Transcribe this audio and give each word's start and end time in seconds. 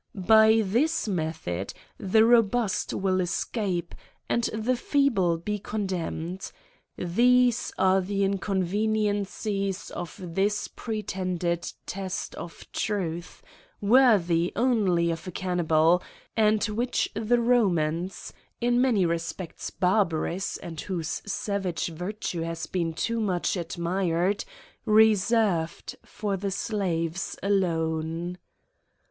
By 0.15 0.63
this 0.65 1.07
method 1.07 1.75
the 1.99 2.25
robust 2.25 2.91
will 2.91 3.21
escape, 3.21 3.93
and 4.27 4.45
the 4.45 4.75
feeble 4.75 5.37
be 5.37 5.59
condemned. 5.59 6.51
These 6.97 7.71
^re 7.77 8.03
the 8.03 8.23
incouveniencies 8.23 9.91
of 9.91 10.19
this 10.19 10.67
pretended 10.69 11.71
test 11.85 12.33
pf 12.35 12.65
truth, 12.73 13.43
worthy 13.79 14.51
only 14.55 15.11
of 15.11 15.27
a 15.27 15.31
can 15.31 15.57
nibal, 15.59 16.01
and 16.35 16.63
which 16.63 17.07
the 17.13 17.37
Ronians, 17.37 18.31
in 18.59 18.81
many 18.81 19.05
respects 19.05 19.69
barba^spus, 19.79 20.57
and 20.63 20.81
whose 20.81 21.21
savage 21.27 21.89
virtue 21.89 22.41
has 22.41 22.65
been 22.65 22.95
too 22.95 23.19
much 23.19 23.55
admired, 23.55 24.45
reserved 24.83 25.95
for 26.03 26.37
the 26.37 26.49
slaves 26.49 27.37
alone. 27.43 28.39